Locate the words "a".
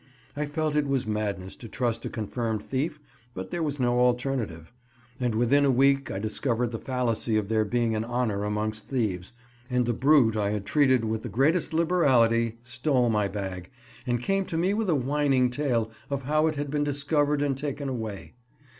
2.05-2.09, 5.63-5.69, 14.89-14.95